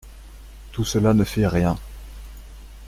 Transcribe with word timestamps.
Tout 0.71 0.83
cela 0.83 1.13
ne 1.13 1.23
fait 1.23 1.45
rien. 1.45 1.77